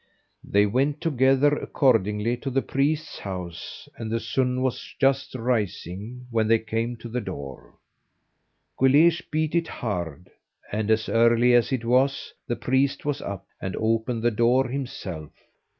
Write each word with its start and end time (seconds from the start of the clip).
They 0.43 0.65
went 0.65 0.99
together 0.99 1.55
accordingly 1.55 2.35
to 2.37 2.49
the 2.49 2.63
priest's 2.63 3.19
house, 3.19 3.87
and 3.95 4.09
the 4.11 4.19
sun 4.19 4.63
was 4.63 4.95
just 4.99 5.35
rising 5.35 6.25
when 6.31 6.47
they 6.47 6.57
came 6.57 6.97
to 6.97 7.07
the 7.07 7.21
door. 7.21 7.75
Guleesh 8.79 9.21
beat 9.29 9.53
it 9.53 9.67
hard, 9.67 10.31
and 10.71 10.89
as 10.89 11.07
early 11.07 11.53
as 11.53 11.71
it 11.71 11.85
was 11.85 12.33
the 12.47 12.55
priest 12.55 13.05
was 13.05 13.21
up, 13.21 13.45
and 13.61 13.75
opened 13.75 14.23
the 14.23 14.31
door 14.31 14.69
himself. 14.69 15.33